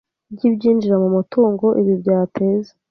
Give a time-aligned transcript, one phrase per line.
[0.33, 2.71] ry ibyinjira mu mutungo Ibi byateza